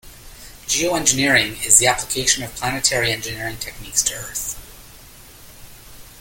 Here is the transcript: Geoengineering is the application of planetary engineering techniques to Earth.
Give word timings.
Geoengineering 0.65 1.63
is 1.63 1.77
the 1.77 1.85
application 1.85 2.43
of 2.43 2.55
planetary 2.55 3.11
engineering 3.11 3.57
techniques 3.59 4.01
to 4.01 4.15
Earth. 4.15 4.57